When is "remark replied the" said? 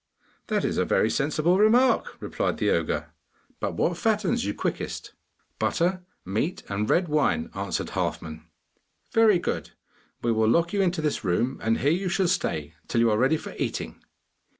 1.59-2.71